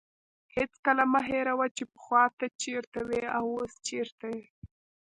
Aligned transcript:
هېڅکله 0.55 1.03
مه 1.11 1.21
هېروه 1.29 1.67
چې 1.77 1.83
پخوا 1.93 2.23
ته 2.37 2.45
چیرته 2.61 2.99
وې 3.07 3.23
او 3.37 3.45
اوس 3.57 3.73
چیرته 3.87 4.27
یې. 4.35 4.45